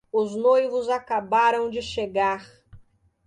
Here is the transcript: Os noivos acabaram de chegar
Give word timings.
Os 0.11 0.35
noivos 0.35 0.89
acabaram 0.89 1.69
de 1.69 1.79
chegar 1.79 2.43